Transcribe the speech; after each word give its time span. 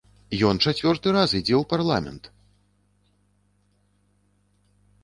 І 0.35 0.37
ён 0.51 0.61
чацвёрты 0.65 1.13
раз 1.17 1.29
ідзе 1.39 1.55
ў 1.61 1.69
парламент! 1.75 2.23